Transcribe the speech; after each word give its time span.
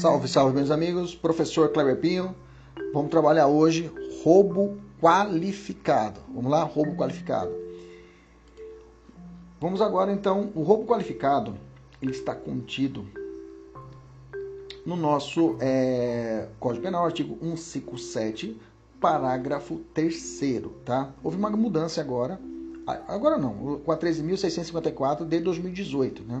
Salve, 0.00 0.28
salve, 0.28 0.56
meus 0.56 0.70
amigos. 0.70 1.14
Professor 1.14 1.68
Kleber 1.68 1.98
Pinho. 1.98 2.34
Vamos 2.94 3.10
trabalhar 3.10 3.48
hoje 3.48 3.92
roubo 4.24 4.78
qualificado. 4.98 6.22
Vamos 6.34 6.50
lá, 6.50 6.62
roubo 6.62 6.96
qualificado. 6.96 7.54
Vamos 9.60 9.82
agora 9.82 10.10
então, 10.10 10.50
o 10.54 10.62
roubo 10.62 10.86
qualificado 10.86 11.54
ele 12.00 12.12
está 12.12 12.34
contido 12.34 13.06
no 14.86 14.96
nosso 14.96 15.58
é, 15.60 16.48
Código 16.58 16.82
Penal, 16.82 17.04
artigo 17.04 17.36
157, 17.38 18.58
parágrafo 18.98 19.82
3 19.92 20.40
tá? 20.82 21.12
Houve 21.22 21.36
uma 21.36 21.50
mudança 21.50 22.00
agora, 22.00 22.40
agora 23.06 23.36
não, 23.36 23.78
com 23.84 23.92
a 23.92 23.98
13.654 23.98 25.26
de 25.26 25.40
2018, 25.40 26.22
né? 26.22 26.40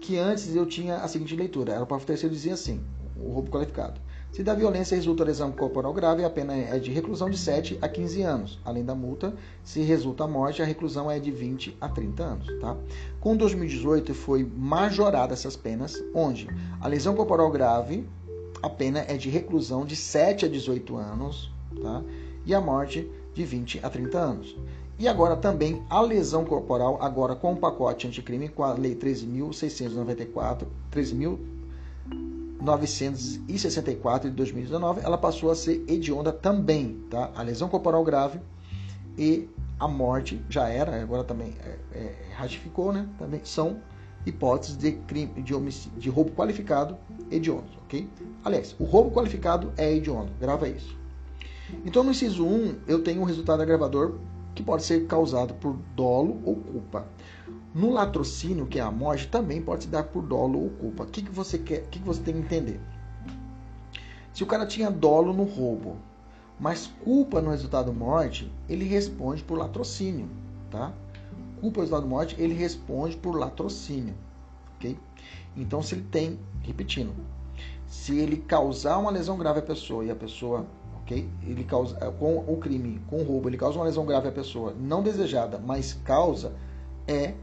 Que 0.00 0.18
antes 0.18 0.54
eu 0.54 0.66
tinha 0.66 0.96
a 0.96 1.08
seguinte 1.08 1.34
leitura, 1.34 1.72
era 1.72 1.82
o 1.82 1.86
parágrafo 1.86 2.06
3 2.06 2.30
dizia 2.30 2.54
assim, 2.54 2.80
o 3.16 3.32
roubo 3.32 3.50
qualificado. 3.50 4.00
Se 4.34 4.42
da 4.42 4.52
violência 4.52 4.96
resulta 4.96 5.22
lesão 5.22 5.52
corporal 5.52 5.92
grave, 5.92 6.24
a 6.24 6.28
pena 6.28 6.56
é 6.56 6.76
de 6.80 6.90
reclusão 6.90 7.30
de 7.30 7.38
7 7.38 7.78
a 7.80 7.88
15 7.88 8.22
anos. 8.22 8.58
Além 8.64 8.84
da 8.84 8.92
multa, 8.92 9.32
se 9.62 9.80
resulta 9.82 10.24
a 10.24 10.26
morte, 10.26 10.60
a 10.60 10.64
reclusão 10.64 11.08
é 11.08 11.20
de 11.20 11.30
20 11.30 11.76
a 11.80 11.88
30 11.88 12.22
anos. 12.24 12.60
Tá? 12.60 12.76
Com 13.20 13.36
2018 13.36 14.12
foi 14.12 14.44
majorada 14.44 15.32
essas 15.32 15.54
penas, 15.54 16.02
onde 16.12 16.48
a 16.80 16.88
lesão 16.88 17.14
corporal 17.14 17.48
grave, 17.48 18.04
a 18.60 18.68
pena 18.68 19.04
é 19.06 19.16
de 19.16 19.30
reclusão 19.30 19.84
de 19.84 19.94
7 19.94 20.46
a 20.46 20.48
18 20.48 20.96
anos, 20.96 21.52
tá? 21.80 22.02
e 22.44 22.52
a 22.52 22.60
morte 22.60 23.08
de 23.32 23.44
20 23.44 23.80
a 23.84 23.88
30 23.88 24.18
anos. 24.18 24.56
E 24.98 25.08
agora 25.08 25.36
também 25.36 25.82
a 25.90 26.00
lesão 26.00 26.44
corporal, 26.44 26.98
agora 27.00 27.34
com 27.34 27.52
o 27.52 27.56
pacote 27.56 28.06
anticrime, 28.06 28.48
com 28.48 28.62
a 28.62 28.72
Lei 28.72 28.94
13.694, 28.94 30.66
13.000 30.92 31.54
964 32.64 34.30
de 34.30 34.36
2019, 34.36 35.02
ela 35.04 35.18
passou 35.18 35.50
a 35.50 35.54
ser 35.54 35.84
hedionda 35.86 36.32
também, 36.32 36.98
tá? 37.10 37.30
A 37.34 37.42
lesão 37.42 37.68
corporal 37.68 38.02
grave 38.02 38.40
e 39.18 39.48
a 39.78 39.86
morte 39.86 40.42
já 40.48 40.68
era, 40.68 41.02
agora 41.02 41.22
também 41.24 41.54
é, 41.62 41.98
é, 41.98 42.14
ratificou, 42.34 42.90
né? 42.92 43.06
Também 43.18 43.40
são 43.44 43.80
hipóteses 44.24 44.78
de 44.78 44.92
crime 44.92 45.42
de, 45.42 45.54
homicídio, 45.54 45.98
de 45.98 46.08
roubo 46.08 46.30
qualificado 46.30 46.96
hediondo, 47.30 47.68
ok? 47.84 48.08
Aliás, 48.42 48.74
o 48.78 48.84
roubo 48.84 49.10
qualificado 49.10 49.72
é 49.76 49.92
hediondo, 49.92 50.32
grava 50.40 50.66
isso. 50.66 50.96
Então, 51.84 52.02
no 52.02 52.10
inciso 52.10 52.46
1, 52.46 52.76
eu 52.86 53.02
tenho 53.02 53.20
um 53.20 53.24
resultado 53.24 53.62
agravador 53.62 54.18
que 54.54 54.62
pode 54.62 54.84
ser 54.84 55.06
causado 55.06 55.54
por 55.54 55.76
dolo 55.96 56.40
ou 56.44 56.56
culpa. 56.56 57.06
No 57.74 57.90
latrocínio, 57.90 58.66
que 58.66 58.78
é 58.78 58.82
a 58.82 58.90
morte, 58.90 59.26
também 59.26 59.60
pode 59.60 59.84
se 59.84 59.90
dar 59.90 60.04
por 60.04 60.22
dolo 60.22 60.62
ou 60.62 60.70
culpa. 60.70 61.02
O 61.02 61.06
que, 61.06 61.22
que 61.22 61.30
você 61.30 61.58
quer? 61.58 61.80
O 61.80 61.86
que, 61.88 61.98
que 61.98 62.04
você 62.04 62.20
tem 62.20 62.34
que 62.34 62.40
entender? 62.40 62.80
Se 64.32 64.42
o 64.42 64.46
cara 64.46 64.66
tinha 64.66 64.90
dolo 64.90 65.32
no 65.32 65.44
roubo, 65.44 65.96
mas 66.58 66.86
culpa 67.02 67.40
no 67.40 67.50
resultado 67.50 67.92
morte, 67.92 68.50
ele 68.68 68.84
responde 68.84 69.42
por 69.42 69.58
latrocínio, 69.58 70.28
tá? 70.70 70.92
Culpa 71.60 71.78
no 71.78 71.82
resultado 71.82 72.06
morte, 72.06 72.36
ele 72.38 72.54
responde 72.54 73.16
por 73.16 73.36
latrocínio, 73.36 74.14
ok? 74.76 74.98
Então, 75.56 75.82
se 75.82 75.94
ele 75.94 76.06
tem, 76.10 76.38
repetindo, 76.62 77.12
se 77.86 78.18
ele 78.18 78.36
causar 78.36 78.98
uma 78.98 79.10
lesão 79.10 79.38
grave 79.38 79.60
à 79.60 79.62
pessoa 79.62 80.04
e 80.04 80.10
a 80.10 80.16
pessoa, 80.16 80.66
Ele 81.12 81.64
causa 81.64 81.94
com 82.12 82.38
o 82.38 82.56
crime, 82.56 83.00
com 83.08 83.16
o 83.20 83.24
roubo, 83.24 83.48
ele 83.48 83.58
causa 83.58 83.78
uma 83.78 83.84
lesão 83.84 84.06
grave 84.06 84.28
à 84.28 84.32
pessoa, 84.32 84.74
não 84.78 85.02
desejada, 85.02 85.58
mas 85.58 85.92
causa 86.04 86.52
é 87.06 87.34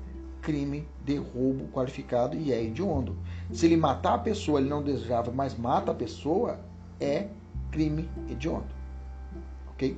crime 0.41 0.87
de 1.05 1.17
roubo 1.17 1.67
qualificado 1.71 2.35
e 2.35 2.51
é 2.51 2.63
hediondo. 2.63 3.15
Se 3.51 3.67
ele 3.67 3.77
matar 3.77 4.15
a 4.15 4.19
pessoa, 4.19 4.59
ele 4.59 4.69
não 4.69 4.81
desejava, 4.81 5.31
mas 5.31 5.55
mata 5.55 5.91
a 5.91 5.95
pessoa, 5.95 6.59
é 6.99 7.27
crime 7.69 8.09
hediondo. 8.29 8.73
Ok? 9.73 9.97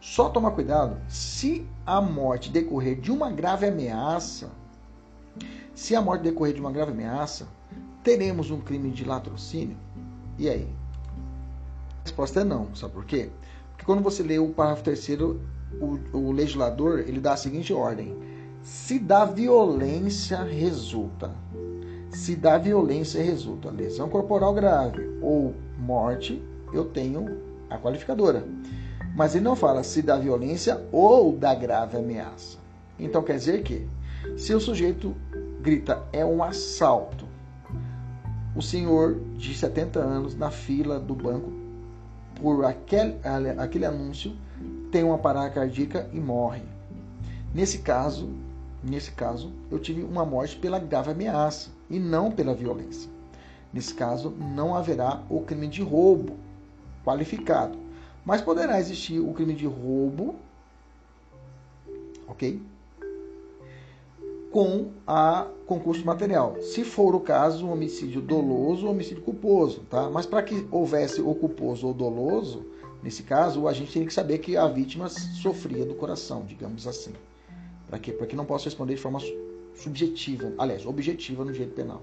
Só 0.00 0.28
tomar 0.28 0.52
cuidado, 0.52 0.96
se 1.08 1.66
a 1.84 2.00
morte 2.00 2.50
decorrer 2.50 3.00
de 3.00 3.10
uma 3.10 3.30
grave 3.32 3.66
ameaça, 3.66 4.50
se 5.74 5.96
a 5.96 6.00
morte 6.00 6.22
decorrer 6.22 6.54
de 6.54 6.60
uma 6.60 6.70
grave 6.70 6.92
ameaça, 6.92 7.48
teremos 8.04 8.50
um 8.50 8.60
crime 8.60 8.90
de 8.90 9.04
latrocínio? 9.04 9.76
E 10.38 10.48
aí? 10.48 10.68
Resposta 12.08 12.40
é 12.40 12.44
não. 12.44 12.74
Sabe 12.74 12.94
por 12.94 13.04
quê? 13.04 13.28
Porque 13.72 13.84
quando 13.84 14.02
você 14.02 14.22
lê 14.22 14.38
o 14.38 14.48
parágrafo 14.48 14.82
terceiro, 14.82 15.42
o, 15.78 15.98
o 16.16 16.32
legislador 16.32 17.00
ele 17.00 17.20
dá 17.20 17.34
a 17.34 17.36
seguinte 17.36 17.70
ordem: 17.70 18.16
se 18.62 18.98
da 18.98 19.26
violência 19.26 20.42
resulta, 20.42 21.30
se 22.10 22.34
da 22.34 22.56
violência 22.56 23.22
resulta 23.22 23.70
lesão 23.70 24.08
corporal 24.08 24.54
grave 24.54 25.06
ou 25.20 25.54
morte, 25.78 26.42
eu 26.72 26.86
tenho 26.86 27.26
a 27.68 27.76
qualificadora. 27.76 28.42
Mas 29.14 29.34
ele 29.34 29.44
não 29.44 29.54
fala 29.54 29.82
se 29.82 30.00
da 30.00 30.16
violência 30.16 30.80
ou 30.90 31.36
da 31.36 31.54
grave 31.54 31.98
ameaça. 31.98 32.56
Então 32.98 33.22
quer 33.22 33.34
dizer 33.34 33.62
que 33.62 33.86
se 34.38 34.54
o 34.54 34.60
sujeito 34.60 35.14
grita 35.60 36.02
é 36.10 36.24
um 36.24 36.42
assalto, 36.42 37.26
o 38.56 38.62
senhor 38.62 39.20
de 39.36 39.54
70 39.54 39.98
anos 39.98 40.34
na 40.34 40.50
fila 40.50 40.98
do 40.98 41.14
banco 41.14 41.57
por 42.40 42.64
aquele, 42.64 43.16
aquele 43.58 43.84
anúncio 43.84 44.34
tem 44.90 45.04
uma 45.04 45.18
parada 45.18 45.50
cardíaca 45.50 46.08
e 46.12 46.18
morre. 46.18 46.62
Nesse 47.54 47.78
caso, 47.78 48.28
Nesse 48.82 49.10
caso, 49.10 49.52
eu 49.70 49.78
tive 49.78 50.02
uma 50.02 50.24
morte 50.24 50.56
pela 50.56 50.78
grave 50.78 51.10
ameaça 51.10 51.70
e 51.90 51.98
não 51.98 52.30
pela 52.30 52.54
violência. 52.54 53.10
Nesse 53.72 53.92
caso, 53.92 54.30
não 54.30 54.74
haverá 54.74 55.22
o 55.28 55.40
crime 55.40 55.66
de 55.66 55.82
roubo 55.82 56.36
qualificado, 57.04 57.78
mas 58.24 58.40
poderá 58.40 58.78
existir 58.78 59.18
o 59.18 59.32
crime 59.32 59.54
de 59.54 59.66
roubo, 59.66 60.36
ok? 62.28 62.62
Com 64.50 64.92
a 65.06 65.46
concurso 65.66 66.04
material. 66.04 66.56
Se 66.60 66.82
for 66.82 67.14
o 67.14 67.20
caso, 67.20 67.66
um 67.66 67.72
homicídio 67.72 68.22
doloso 68.22 68.86
ou 68.86 68.92
homicídio 68.92 69.22
culposo, 69.22 69.80
tá? 69.90 70.08
Mas 70.08 70.24
para 70.24 70.42
que 70.42 70.66
houvesse 70.70 71.20
o 71.20 71.34
culposo 71.34 71.86
ou 71.86 71.92
doloso, 71.92 72.64
nesse 73.02 73.22
caso, 73.22 73.68
a 73.68 73.72
gente 73.72 73.92
tem 73.92 74.06
que 74.06 74.12
saber 74.12 74.38
que 74.38 74.56
a 74.56 74.66
vítima 74.66 75.08
sofria 75.08 75.84
do 75.84 75.94
coração, 75.94 76.44
digamos 76.46 76.86
assim. 76.86 77.12
Para 77.86 77.98
quê? 77.98 78.12
Para 78.12 78.26
que 78.26 78.34
não 78.34 78.46
possa 78.46 78.64
responder 78.64 78.94
de 78.94 79.00
forma 79.00 79.20
subjetiva, 79.74 80.52
aliás, 80.58 80.84
objetiva 80.86 81.44
no 81.44 81.52
direito 81.52 81.74
penal. 81.74 82.02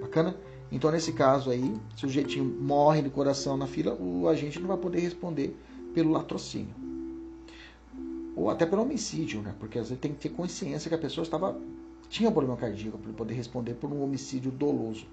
Bacana? 0.00 0.36
Então, 0.72 0.90
nesse 0.90 1.12
caso 1.12 1.50
aí, 1.50 1.74
se 1.96 2.06
o 2.06 2.08
jeitinho 2.08 2.44
morre 2.44 3.02
de 3.02 3.10
coração 3.10 3.56
na 3.56 3.66
fila, 3.66 3.94
o 3.94 4.28
agente 4.28 4.58
não 4.60 4.68
vai 4.68 4.76
poder 4.76 5.00
responder 5.00 5.56
pelo 5.94 6.12
latrocínio. 6.12 6.74
Ou 8.40 8.50
até 8.50 8.64
pelo 8.64 8.82
homicídio, 8.82 9.42
né? 9.42 9.54
Porque 9.58 9.78
às 9.78 9.88
vezes 9.88 10.00
tem 10.00 10.12
que 10.12 10.18
ter 10.18 10.30
consciência 10.30 10.88
que 10.88 10.94
a 10.94 10.98
pessoa 10.98 11.22
estava 11.22 11.56
tinha 12.08 12.28
um 12.28 12.32
problema 12.32 12.56
cardíaco 12.56 12.98
para 12.98 13.12
poder 13.12 13.34
responder 13.34 13.74
por 13.74 13.92
um 13.92 14.02
homicídio 14.02 14.50
doloso. 14.50 15.06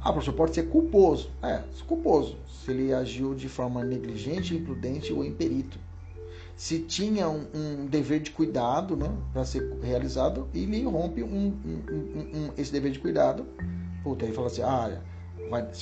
Ah, 0.00 0.10
professor, 0.10 0.32
pode 0.32 0.54
ser 0.54 0.68
culposo. 0.68 1.30
É, 1.42 1.62
culposo. 1.86 2.36
Se 2.48 2.70
ele 2.70 2.94
agiu 2.94 3.34
de 3.34 3.48
forma 3.48 3.84
negligente, 3.84 4.54
imprudente 4.54 5.12
ou 5.12 5.24
imperito 5.24 5.78
se 6.60 6.78
tinha 6.80 7.26
um, 7.26 7.46
um 7.54 7.86
dever 7.86 8.20
de 8.20 8.32
cuidado 8.32 8.94
né, 8.94 9.10
para 9.32 9.46
ser 9.46 9.78
realizado, 9.82 10.46
ele 10.52 10.82
rompe 10.84 11.22
um, 11.22 11.54
um, 11.56 12.50
esse 12.58 12.70
dever 12.70 12.92
de 12.92 12.98
cuidado. 12.98 13.46
Puta, 14.02 14.26
aí 14.26 14.32
fala 14.32 14.48
assim: 14.48 14.60
ah, 14.60 15.00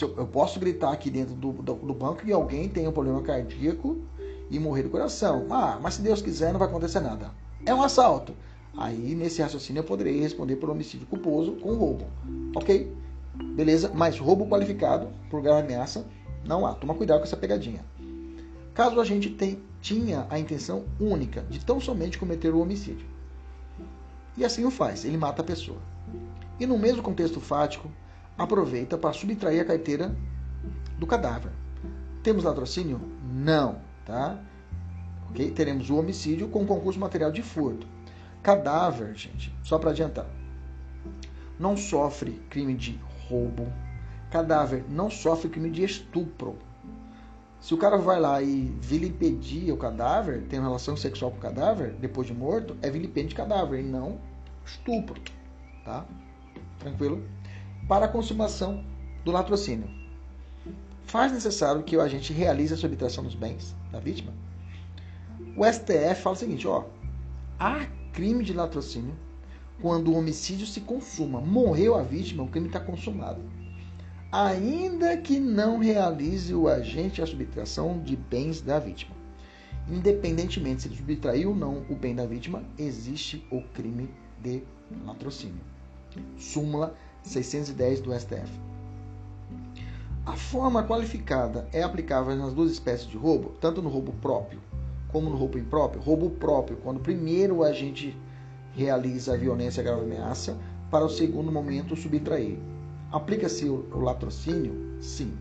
eu, 0.00 0.16
eu, 0.16 0.26
posso 0.28 0.60
gritar 0.60 0.92
aqui 0.92 1.10
dentro 1.10 1.34
do, 1.34 1.50
do, 1.50 1.74
do, 1.74 1.92
banco 1.92 2.22
e 2.24 2.32
alguém 2.32 2.68
tem 2.68 2.86
um 2.86 2.92
problema 2.92 3.20
cardíaco 3.22 3.98
e 4.50 4.58
morrer 4.58 4.82
do 4.82 4.90
coração. 4.90 5.46
Ah, 5.50 5.78
mas 5.80 5.94
se 5.94 6.02
Deus 6.02 6.22
quiser, 6.22 6.52
não 6.52 6.58
vai 6.58 6.68
acontecer 6.68 7.00
nada. 7.00 7.30
É 7.64 7.74
um 7.74 7.82
assalto. 7.82 8.34
Aí, 8.76 9.14
nesse 9.14 9.42
raciocínio, 9.42 9.80
eu 9.80 9.84
poderia 9.84 10.22
responder 10.22 10.56
por 10.56 10.70
homicídio 10.70 11.06
culposo 11.06 11.52
com 11.52 11.74
roubo. 11.74 12.06
Ok? 12.54 12.92
Beleza? 13.54 13.90
Mas 13.94 14.18
roubo 14.18 14.46
qualificado 14.46 15.08
por 15.30 15.42
grave 15.42 15.62
ameaça, 15.62 16.06
não 16.44 16.66
há. 16.66 16.74
Toma 16.74 16.94
cuidado 16.94 17.18
com 17.18 17.24
essa 17.24 17.36
pegadinha. 17.36 17.84
Caso 18.74 19.00
a 19.00 19.04
gente 19.04 19.30
tenha 19.30 19.58
tinha 19.80 20.26
a 20.28 20.38
intenção 20.38 20.84
única 21.00 21.42
de 21.42 21.64
tão 21.64 21.80
somente 21.80 22.18
cometer 22.18 22.52
o 22.52 22.60
homicídio. 22.60 23.06
E 24.36 24.44
assim 24.44 24.64
o 24.64 24.70
faz, 24.70 25.04
ele 25.04 25.16
mata 25.16 25.42
a 25.42 25.44
pessoa. 25.44 25.78
E 26.58 26.66
no 26.66 26.78
mesmo 26.78 27.02
contexto 27.02 27.40
fático, 27.40 27.90
aproveita 28.36 28.96
para 28.96 29.12
subtrair 29.12 29.60
a 29.60 29.64
carteira 29.64 30.14
do 30.98 31.06
cadáver. 31.06 31.52
Temos 32.22 32.44
latrocínio? 32.44 33.00
Não, 33.32 33.80
tá? 34.08 34.42
Ok? 35.30 35.50
Teremos 35.52 35.90
o 35.90 35.98
homicídio 35.98 36.48
com 36.48 36.66
concurso 36.66 36.98
material 36.98 37.30
de 37.30 37.42
furto. 37.42 37.86
Cadáver, 38.42 39.14
gente, 39.14 39.54
só 39.62 39.78
para 39.78 39.90
adiantar, 39.90 40.26
não 41.58 41.76
sofre 41.76 42.32
crime 42.48 42.74
de 42.74 42.98
roubo. 43.28 43.70
Cadáver 44.30 44.84
não 44.88 45.10
sofre 45.10 45.48
crime 45.48 45.70
de 45.70 45.84
estupro. 45.84 46.56
Se 47.60 47.74
o 47.74 47.78
cara 47.78 47.96
vai 47.96 48.20
lá 48.20 48.40
e 48.40 48.72
vilipendia 48.80 49.74
o 49.74 49.76
cadáver, 49.76 50.44
tem 50.48 50.60
relação 50.60 50.96
sexual 50.96 51.30
com 51.32 51.38
o 51.38 51.40
cadáver, 51.40 51.92
depois 52.00 52.26
de 52.26 52.32
morto, 52.32 52.76
é 52.80 52.90
vilipêndio 52.90 53.30
de 53.30 53.34
cadáver 53.34 53.80
e 53.80 53.82
não 53.82 54.18
estupro. 54.64 55.20
Tá? 55.84 56.06
Tranquilo? 56.78 57.22
Para 57.88 58.06
a 58.06 58.08
consumação 58.08 58.84
do 59.24 59.32
latrocínio. 59.32 59.97
Faz 61.08 61.32
necessário 61.32 61.82
que 61.82 61.96
o 61.96 62.00
agente 62.00 62.32
realize 62.32 62.72
a 62.72 62.76
subtração 62.76 63.24
dos 63.24 63.34
bens 63.34 63.74
da 63.90 63.98
vítima? 63.98 64.32
O 65.56 65.64
STF 65.64 66.22
fala 66.22 66.36
o 66.36 66.38
seguinte, 66.38 66.68
ó, 66.68 66.84
há 67.58 67.86
crime 68.12 68.44
de 68.44 68.52
latrocínio 68.52 69.16
quando 69.80 70.12
o 70.12 70.16
homicídio 70.16 70.66
se 70.66 70.82
consuma. 70.82 71.40
Morreu 71.40 71.94
a 71.94 72.02
vítima, 72.02 72.42
o 72.42 72.48
crime 72.48 72.66
está 72.66 72.78
consumado. 72.78 73.40
Ainda 74.30 75.16
que 75.16 75.40
não 75.40 75.78
realize 75.78 76.54
o 76.54 76.68
agente 76.68 77.22
a 77.22 77.26
subtração 77.26 78.00
de 78.02 78.14
bens 78.14 78.60
da 78.60 78.78
vítima. 78.78 79.16
Independentemente 79.90 80.82
se 80.82 80.88
ele 80.88 80.96
subtraiu 80.96 81.50
ou 81.50 81.56
não 81.56 81.86
o 81.88 81.96
bem 81.96 82.14
da 82.14 82.26
vítima, 82.26 82.62
existe 82.76 83.46
o 83.50 83.62
crime 83.62 84.10
de 84.42 84.62
latrocínio. 85.06 85.62
Súmula 86.36 86.94
610 87.22 88.02
do 88.02 88.12
STF. 88.12 88.77
A 90.28 90.36
forma 90.36 90.82
qualificada 90.82 91.66
é 91.72 91.82
aplicável 91.82 92.36
nas 92.36 92.52
duas 92.52 92.70
espécies 92.70 93.08
de 93.08 93.16
roubo, 93.16 93.54
tanto 93.62 93.80
no 93.80 93.88
roubo 93.88 94.12
próprio 94.20 94.60
como 95.10 95.30
no 95.30 95.36
roubo 95.38 95.58
impróprio. 95.58 96.02
Roubo 96.02 96.28
próprio, 96.28 96.76
quando 96.76 97.00
primeiro 97.00 97.56
o 97.56 97.64
agente 97.64 98.14
realiza 98.74 99.32
a 99.32 99.36
violência 99.38 99.82
grave 99.82 100.02
ameaça, 100.02 100.54
para 100.90 101.02
o 101.02 101.08
segundo 101.08 101.50
momento 101.50 101.96
subtrair. 101.96 102.58
Aplica-se 103.10 103.70
o, 103.70 103.88
o 103.90 104.00
latrocínio? 104.00 104.98
Sim. 105.00 105.32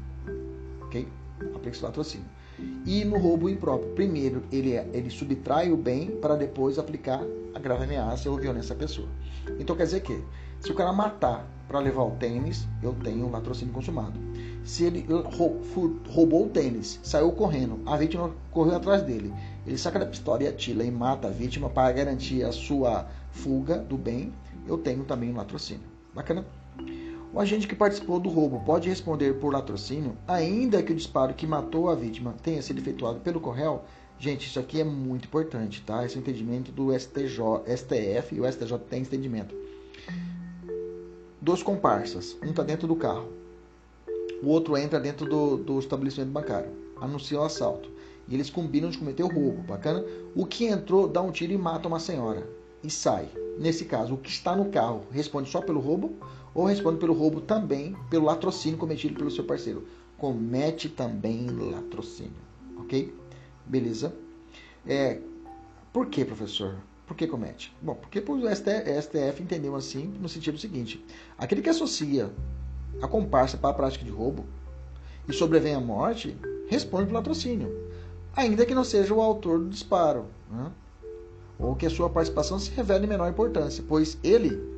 Ok? 0.84 1.06
Aplica-se 1.54 1.84
o 1.84 1.86
latrocínio. 1.86 2.28
E 2.86 3.04
no 3.06 3.18
roubo 3.18 3.50
impróprio, 3.50 3.94
primeiro 3.94 4.44
ele, 4.52 4.72
ele 4.94 5.10
subtrai 5.10 5.72
o 5.72 5.78
bem 5.78 6.12
para 6.18 6.36
depois 6.36 6.80
aplicar 6.80 7.22
a 7.54 7.60
grave 7.60 7.84
ameaça 7.84 8.30
ou 8.30 8.38
violência 8.38 8.74
à 8.74 8.78
pessoa. 8.78 9.08
Então 9.60 9.76
quer 9.76 9.84
dizer 9.84 10.02
que, 10.02 10.24
se 10.60 10.72
o 10.72 10.76
cara 10.76 10.92
matar 10.92 11.48
para 11.68 11.80
levar 11.80 12.04
o 12.04 12.12
tênis, 12.12 12.68
eu 12.82 12.94
tenho 13.04 13.30
latrocínio 13.30 13.74
consumado. 13.74 14.20
Se 14.64 14.86
ele 14.86 15.06
roubou 16.10 16.46
o 16.46 16.50
tênis, 16.50 17.00
saiu 17.04 17.32
correndo, 17.32 17.80
a 17.86 17.96
vítima 17.98 18.34
correu 18.52 18.76
atrás 18.76 19.04
dele, 19.04 19.34
ele 19.66 19.78
saca 19.78 20.00
da 20.00 20.06
pistola 20.06 20.44
e 20.44 20.48
atira 20.48 20.84
e 20.84 20.92
mata 20.92 21.28
a 21.28 21.32
vítima 21.32 21.70
para 21.70 21.92
garantir 21.92 22.44
a 22.44 22.52
sua 22.52 23.08
fuga 23.32 23.78
do 23.78 23.98
bem, 23.98 24.34
eu 24.68 24.78
tenho 24.78 25.04
também 25.04 25.32
um 25.32 25.36
latrocínio. 25.36 25.84
Bacana? 26.14 26.46
O 27.38 27.40
agente 27.40 27.68
que 27.68 27.76
participou 27.76 28.20
do 28.20 28.30
roubo 28.30 28.62
pode 28.62 28.90
responder 28.90 29.36
por 29.36 29.54
latrocínio, 29.54 30.18
ainda 30.28 30.82
que 30.82 30.92
o 30.92 30.96
disparo 30.96 31.36
que 31.36 31.46
matou 31.46 31.88
a 31.88 31.94
vítima 31.94 32.34
tenha 32.42 32.60
sido 32.64 32.80
efetuado 32.80 33.20
pelo 33.20 33.40
correio. 33.40 33.82
Gente, 34.18 34.48
isso 34.48 34.60
aqui 34.60 34.82
é 34.82 34.84
muito 34.84 35.26
importante, 35.26 35.84
tá? 35.84 36.04
Esse 36.04 36.16
é 36.16 36.18
o 36.18 36.22
entendimento 36.22 36.72
do 36.72 36.92
STJ, 36.92 37.62
STF 37.68 38.34
e 38.34 38.42
o 38.42 38.52
STJ 38.52 38.80
tem 38.90 39.02
entendimento. 39.04 39.54
Dois 41.40 41.62
comparsas, 41.62 42.36
um 42.44 42.50
está 42.50 42.64
dentro 42.64 42.88
do 42.88 42.96
carro, 42.96 43.32
o 44.42 44.48
outro 44.48 44.76
entra 44.76 45.00
dentro 45.00 45.30
do, 45.30 45.58
do 45.58 45.78
estabelecimento 45.78 46.32
bancário, 46.32 46.72
anuncia 47.00 47.40
o 47.40 47.44
assalto. 47.44 47.88
E 48.28 48.34
eles 48.34 48.50
combinam 48.50 48.90
de 48.90 48.98
cometer 48.98 49.22
o 49.22 49.28
roubo, 49.28 49.62
bacana? 49.62 50.04
O 50.36 50.44
que 50.44 50.66
entrou 50.66 51.08
dá 51.08 51.22
um 51.22 51.30
tiro 51.30 51.54
e 51.54 51.58
mata 51.58 51.88
uma 51.88 52.00
senhora 52.00 52.50
e 52.84 52.90
sai. 52.90 53.30
Nesse 53.60 53.86
caso, 53.86 54.16
o 54.16 54.18
que 54.18 54.30
está 54.30 54.56
no 54.56 54.70
carro 54.70 55.04
responde 55.12 55.50
só 55.50 55.62
pelo 55.62 55.80
roubo 55.80 56.16
ou 56.58 56.66
responde 56.66 56.98
pelo 56.98 57.14
roubo 57.14 57.40
também 57.40 57.96
pelo 58.10 58.26
latrocínio 58.26 58.80
cometido 58.80 59.14
pelo 59.14 59.30
seu 59.30 59.44
parceiro? 59.44 59.88
Comete 60.18 60.90
também 60.90 61.46
latrocínio, 61.48 62.42
ok? 62.80 63.14
Beleza? 63.64 64.12
É, 64.84 65.20
por 65.94 66.08
que, 66.08 66.26
professor? 66.26 66.76
Por 67.06 67.16
que 67.16 67.28
comete? 67.28 67.72
Bom, 67.80 67.94
porque 67.94 68.20
o 68.20 68.50
STF 68.50 69.44
entendeu 69.44 69.76
assim 69.76 70.08
no 70.20 70.28
sentido 70.28 70.58
seguinte: 70.58 71.06
aquele 71.38 71.62
que 71.62 71.70
associa 71.70 72.32
a 73.04 73.08
comparsa 73.08 73.56
para 73.56 73.70
a 73.70 73.74
prática 73.74 74.04
de 74.04 74.10
roubo 74.10 74.44
e 75.30 75.34
sobrevém 75.34 75.76
à 75.76 75.80
morte 75.80 76.36
responde 76.68 77.06
pelo 77.06 77.18
latrocínio, 77.18 77.72
ainda 78.36 78.66
que 78.66 78.74
não 78.74 78.84
seja 78.84 79.14
o 79.14 79.22
autor 79.22 79.60
do 79.60 79.70
disparo. 79.70 80.26
Né? 80.50 80.72
ou 81.60 81.76
que 81.76 81.88
a 81.88 81.90
sua 81.90 82.08
participação 82.08 82.60
se 82.60 82.70
revele 82.72 83.02
de 83.02 83.08
menor 83.08 83.28
importância, 83.28 83.84
pois 83.88 84.18
ele 84.24 84.77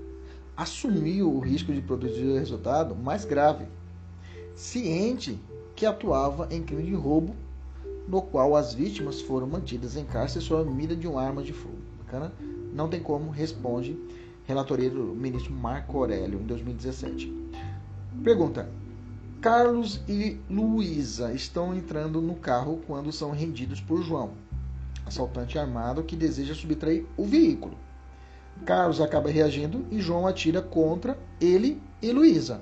assumiu 0.59 1.33
o 1.33 1.39
risco 1.39 1.71
de 1.71 1.81
produzir 1.81 2.25
o 2.25 2.37
resultado 2.37 2.93
mais 2.93 3.23
grave, 3.23 3.65
ciente 4.53 5.39
que 5.73 5.85
atuava 5.85 6.49
em 6.51 6.61
crime 6.61 6.83
de 6.83 6.93
roubo, 6.93 7.33
no 8.05 8.21
qual 8.21 8.57
as 8.57 8.73
vítimas 8.73 9.21
foram 9.21 9.47
mantidas 9.47 9.95
em 9.95 10.03
cárcere 10.03 10.43
sob 10.43 10.69
a 10.69 10.73
medida 10.73 10.97
de 10.97 11.07
uma 11.07 11.21
arma 11.21 11.41
de 11.41 11.53
fogo. 11.53 11.77
Bacana? 11.99 12.33
Não 12.73 12.89
tem 12.89 13.01
como, 13.01 13.31
responde 13.31 13.97
relatoria 14.43 14.89
do 14.89 15.15
ministro 15.15 15.53
Marco 15.53 15.97
Aurélio, 15.97 16.39
em 16.41 16.45
2017. 16.45 17.31
Pergunta: 18.21 18.69
Carlos 19.39 20.01
e 20.09 20.37
Luísa 20.49 21.31
estão 21.31 21.73
entrando 21.73 22.19
no 22.19 22.35
carro 22.35 22.81
quando 22.85 23.13
são 23.13 23.31
rendidos 23.31 23.79
por 23.79 24.01
João 24.01 24.31
assaltante 25.09 25.57
armado 25.57 26.03
que 26.03 26.15
deseja 26.15 26.53
subtrair 26.53 27.05
o 27.17 27.25
veículo. 27.25 27.75
Carlos 28.65 29.01
acaba 29.01 29.29
reagindo 29.29 29.85
e 29.89 29.99
João 30.01 30.27
atira 30.27 30.61
contra 30.61 31.17
ele 31.39 31.81
e 32.01 32.11
Luísa, 32.11 32.61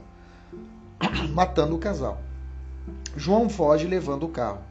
matando 1.34 1.76
o 1.76 1.80
casal. 1.80 2.22
João 3.16 3.50
foge 3.50 3.88
levando 3.88 4.24
o 4.24 4.30
carro. 4.30 4.62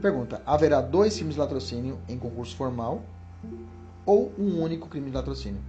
Pergunta: 0.00 0.42
haverá 0.44 0.80
dois 0.80 1.16
crimes 1.16 1.34
de 1.34 1.40
latrocínio 1.40 1.98
em 2.08 2.18
concurso 2.18 2.56
formal 2.56 3.02
ou 4.04 4.32
um 4.38 4.60
único 4.60 4.88
crime 4.88 5.10
de 5.10 5.16
latrocínio? 5.16 5.62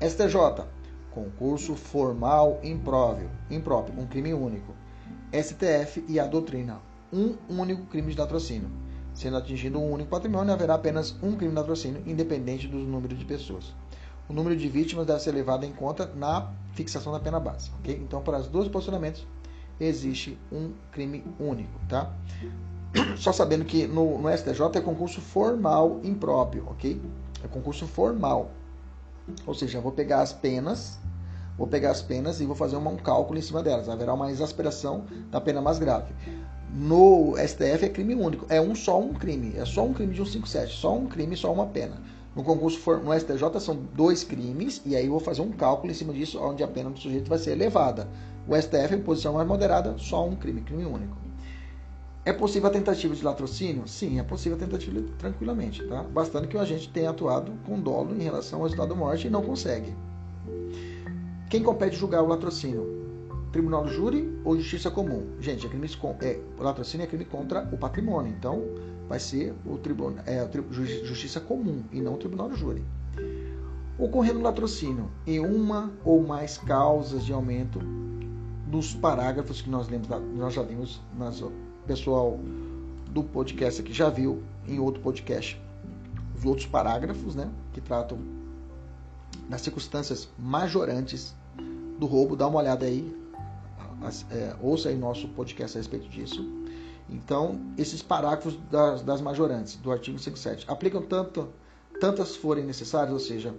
STJ: 0.00 0.64
concurso 1.10 1.74
formal 1.74 2.58
impróprio, 2.62 3.30
impróprio, 3.50 4.00
um 4.00 4.06
crime 4.06 4.32
único. 4.32 4.74
STF 5.32 6.04
e 6.08 6.18
a 6.18 6.26
doutrina: 6.26 6.80
um 7.12 7.36
único 7.48 7.84
crime 7.86 8.12
de 8.12 8.18
latrocínio. 8.18 8.70
Sendo 9.12 9.36
atingido 9.36 9.78
um 9.78 9.92
único 9.92 10.08
patrimônio, 10.08 10.54
haverá 10.54 10.74
apenas 10.74 11.14
um 11.22 11.36
crime 11.36 11.50
de 11.50 11.58
latrocínio, 11.58 12.02
independente 12.06 12.66
do 12.66 12.78
número 12.78 13.14
de 13.14 13.26
pessoas. 13.26 13.74
O 14.32 14.34
número 14.34 14.56
de 14.56 14.66
vítimas 14.66 15.04
deve 15.04 15.20
ser 15.20 15.32
levado 15.32 15.66
em 15.66 15.72
conta 15.72 16.10
na 16.16 16.50
fixação 16.72 17.12
da 17.12 17.20
pena 17.20 17.38
base. 17.38 17.70
Okay? 17.80 18.00
Então, 18.02 18.22
para 18.22 18.38
os 18.38 18.48
dois 18.48 18.66
posicionamentos, 18.66 19.26
existe 19.78 20.38
um 20.50 20.72
crime 20.90 21.22
único. 21.38 21.78
Tá? 21.86 22.10
Só 23.18 23.30
sabendo 23.30 23.66
que 23.66 23.86
no, 23.86 24.18
no 24.18 24.34
STJ 24.34 24.78
é 24.78 24.80
concurso 24.80 25.20
formal 25.20 26.00
impróprio, 26.02 26.66
ok? 26.70 26.98
É 27.44 27.48
concurso 27.48 27.86
formal. 27.86 28.50
Ou 29.46 29.54
seja, 29.54 29.82
vou 29.82 29.92
pegar 29.92 30.22
as 30.22 30.32
penas, 30.32 30.98
vou 31.58 31.66
pegar 31.66 31.90
as 31.90 32.00
penas 32.00 32.40
e 32.40 32.46
vou 32.46 32.56
fazer 32.56 32.76
um 32.76 32.96
cálculo 32.96 33.38
em 33.38 33.42
cima 33.42 33.62
delas. 33.62 33.86
Haverá 33.90 34.14
uma 34.14 34.30
exasperação 34.30 35.04
da 35.30 35.42
pena 35.42 35.60
mais 35.60 35.78
grave. 35.78 36.10
No 36.74 37.34
STF 37.36 37.84
é 37.84 37.88
crime 37.90 38.14
único. 38.14 38.46
É 38.48 38.58
um 38.58 38.74
só 38.74 38.98
um 38.98 39.12
crime. 39.12 39.52
É 39.58 39.66
só 39.66 39.84
um 39.84 39.92
crime 39.92 40.14
de 40.14 40.20
157. 40.20 40.72
Só 40.74 40.96
um 40.96 41.06
crime, 41.06 41.36
só 41.36 41.52
uma 41.52 41.66
pena. 41.66 42.00
No 42.34 42.42
concurso 42.42 42.78
for, 42.78 43.02
no 43.02 43.12
STJ 43.12 43.60
são 43.60 43.76
dois 43.94 44.24
crimes, 44.24 44.80
e 44.86 44.96
aí 44.96 45.04
eu 45.04 45.10
vou 45.10 45.20
fazer 45.20 45.42
um 45.42 45.50
cálculo 45.50 45.92
em 45.92 45.94
cima 45.94 46.12
disso, 46.12 46.40
onde 46.40 46.62
a 46.62 46.68
pena 46.68 46.90
do 46.90 46.98
sujeito 46.98 47.28
vai 47.28 47.38
ser 47.38 47.52
elevada. 47.52 48.08
O 48.48 48.56
STF, 48.56 48.94
em 48.94 49.02
posição 49.02 49.34
mais 49.34 49.46
moderada, 49.46 49.94
só 49.98 50.26
um 50.26 50.34
crime, 50.34 50.62
crime 50.62 50.84
único. 50.84 51.16
É 52.24 52.32
possível 52.32 52.68
a 52.68 52.72
tentativa 52.72 53.14
de 53.14 53.22
latrocínio? 53.22 53.86
Sim, 53.86 54.18
é 54.18 54.22
possível 54.22 54.56
a 54.56 54.60
tentativa 54.60 55.02
tranquilamente, 55.18 55.84
tá? 55.86 56.04
Bastando 56.04 56.48
que 56.48 56.56
o 56.56 56.60
agente 56.60 56.88
tenha 56.88 57.10
atuado 57.10 57.52
com 57.66 57.80
dolo 57.80 58.14
em 58.14 58.22
relação 58.22 58.60
ao 58.60 58.64
resultado 58.64 58.90
da 58.90 58.94
morte 58.94 59.26
e 59.26 59.30
não 59.30 59.42
consegue. 59.42 59.94
Quem 61.50 61.62
compete 61.62 61.96
julgar 61.96 62.22
o 62.22 62.28
latrocínio? 62.28 63.02
tribunal 63.52 63.84
do 63.84 63.90
júri 63.90 64.40
ou 64.44 64.56
justiça 64.56 64.90
comum? 64.90 65.26
Gente, 65.38 65.66
é 65.66 65.68
crime, 65.68 65.86
é, 66.22 66.40
o 66.58 66.62
latrocínio 66.62 67.04
é 67.04 67.06
crime 67.06 67.26
contra 67.26 67.68
o 67.70 67.76
patrimônio, 67.76 68.34
então 68.36 68.64
vai 69.08 69.18
ser 69.18 69.54
o 69.64 69.76
tribunal, 69.78 70.24
é, 70.26 70.48
justiça 70.70 71.40
comum 71.40 71.82
e 71.92 72.00
não 72.00 72.14
o 72.14 72.18
tribunal 72.18 72.48
do 72.48 72.56
júri. 72.56 72.84
Ocorrendo 73.98 74.40
latrocínio 74.40 75.10
em 75.26 75.38
uma 75.38 75.92
ou 76.04 76.22
mais 76.22 76.58
causas 76.58 77.24
de 77.24 77.32
aumento 77.32 77.78
dos 78.66 78.94
parágrafos 78.94 79.60
que 79.60 79.68
nós 79.68 79.88
lemos, 79.88 80.08
nós 80.08 80.54
já 80.54 80.62
vimos, 80.62 81.00
nas, 81.18 81.42
pessoal 81.86 82.38
do 83.10 83.22
podcast 83.22 83.82
aqui 83.82 83.92
já 83.92 84.08
viu 84.08 84.42
em 84.66 84.78
outro 84.78 85.02
podcast 85.02 85.60
os 86.36 86.44
outros 86.44 86.66
parágrafos, 86.66 87.34
né, 87.34 87.50
que 87.72 87.80
tratam 87.80 88.18
das 89.48 89.60
circunstâncias 89.60 90.28
majorantes 90.38 91.34
do 91.98 92.06
roubo. 92.06 92.34
Dá 92.34 92.48
uma 92.48 92.58
olhada 92.58 92.86
aí, 92.86 93.14
é, 94.30 94.56
ouça 94.60 94.88
aí 94.88 94.96
nosso 94.96 95.28
podcast 95.28 95.76
a 95.76 95.80
respeito 95.80 96.08
disso. 96.08 96.61
Então, 97.12 97.60
esses 97.76 98.02
parágrafos 98.02 98.58
das, 98.70 99.02
das 99.02 99.20
majorantes 99.20 99.76
do 99.76 99.92
artigo 99.92 100.18
57 100.18 100.64
aplicam 100.68 101.02
tanto, 101.02 101.48
tantas 102.00 102.34
forem 102.34 102.64
necessárias, 102.64 103.12
ou 103.12 103.20
seja, 103.20 103.54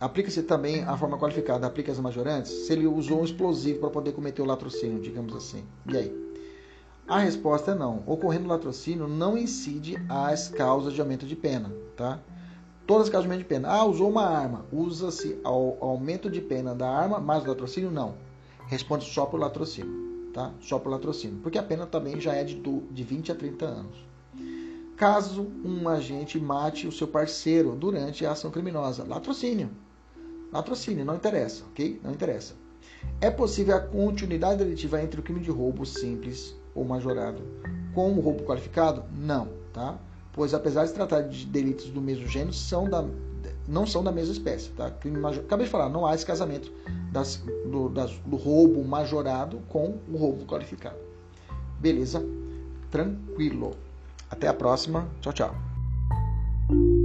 aplica-se 0.00 0.42
também 0.42 0.82
a 0.82 0.96
forma 0.96 1.18
qualificada, 1.18 1.66
aplica 1.66 1.92
as 1.92 1.98
majorantes, 1.98 2.50
se 2.50 2.72
ele 2.72 2.86
usou 2.86 3.20
um 3.20 3.24
explosivo 3.24 3.80
para 3.80 3.90
poder 3.90 4.12
cometer 4.12 4.42
o 4.42 4.44
latrocínio, 4.44 5.00
digamos 5.00 5.34
assim. 5.34 5.64
E 5.86 5.96
aí? 5.96 6.28
A 7.06 7.18
resposta 7.20 7.70
é 7.70 7.74
não. 7.74 8.02
Ocorrendo 8.06 8.44
o 8.44 8.48
latrocínio, 8.48 9.08
não 9.08 9.38
incide 9.38 9.96
as 10.08 10.48
causas 10.48 10.92
de 10.92 11.00
aumento 11.00 11.24
de 11.24 11.34
pena, 11.34 11.72
tá? 11.96 12.18
Todas 12.86 13.04
as 13.04 13.08
causas 13.08 13.24
de 13.24 13.32
aumento 13.32 13.46
de 13.46 13.54
pena. 13.54 13.68
Ah, 13.68 13.84
usou 13.84 14.10
uma 14.10 14.26
arma. 14.26 14.66
Usa-se 14.70 15.38
ao 15.42 15.78
aumento 15.80 16.28
de 16.28 16.40
pena 16.40 16.74
da 16.74 16.88
arma 16.88 17.18
mais 17.18 17.44
o 17.44 17.48
latrocínio? 17.48 17.90
Não 17.90 18.14
responde 18.68 19.04
só 19.06 19.26
por 19.26 19.40
latrocínio. 19.40 20.17
Tá? 20.38 20.54
Só 20.60 20.78
por 20.78 20.90
latrocínio, 20.90 21.40
porque 21.42 21.58
a 21.58 21.62
pena 21.64 21.84
também 21.84 22.20
já 22.20 22.32
é 22.32 22.44
de, 22.44 22.54
de 22.54 23.02
20 23.02 23.32
a 23.32 23.34
30 23.34 23.64
anos. 23.66 23.96
Caso 24.96 25.50
um 25.64 25.88
agente 25.88 26.38
mate 26.38 26.86
o 26.86 26.92
seu 26.92 27.08
parceiro 27.08 27.74
durante 27.74 28.24
a 28.24 28.30
ação 28.30 28.48
criminosa, 28.48 29.02
latrocínio. 29.02 29.68
Latrocínio, 30.52 31.04
não 31.04 31.16
interessa, 31.16 31.64
ok? 31.70 32.00
Não 32.04 32.12
interessa. 32.12 32.54
É 33.20 33.32
possível 33.32 33.76
a 33.76 33.80
continuidade 33.80 34.58
delitiva 34.58 35.02
entre 35.02 35.18
o 35.18 35.24
crime 35.24 35.40
de 35.40 35.50
roubo 35.50 35.84
simples 35.84 36.54
ou 36.72 36.84
majorado 36.84 37.42
com 37.92 38.12
o 38.12 38.20
roubo 38.20 38.44
qualificado? 38.44 39.02
Não, 39.12 39.48
tá? 39.72 39.98
Pois 40.32 40.54
apesar 40.54 40.84
de 40.84 40.90
se 40.90 40.94
tratar 40.94 41.22
de 41.22 41.46
delitos 41.46 41.90
do 41.90 42.00
mesmo 42.00 42.28
gênero, 42.28 42.52
são 42.52 42.88
da, 42.88 43.04
não 43.68 43.86
são 43.86 44.02
da 44.02 44.10
mesma 44.10 44.32
espécie, 44.32 44.70
tá? 44.70 44.90
Crime 44.90 45.18
major... 45.18 45.44
Acabei 45.44 45.66
de 45.66 45.70
falar, 45.70 45.88
não 45.90 46.06
há 46.06 46.14
esse 46.14 46.24
casamento 46.24 46.72
das, 47.12 47.36
do, 47.70 47.88
das, 47.90 48.10
do 48.24 48.36
roubo 48.36 48.82
majorado 48.82 49.60
com 49.68 49.98
o 50.08 50.16
roubo 50.16 50.46
qualificado. 50.46 50.96
Beleza? 51.78 52.24
Tranquilo. 52.90 53.76
Até 54.30 54.48
a 54.48 54.54
próxima. 54.54 55.06
Tchau, 55.20 55.32
tchau. 55.32 56.97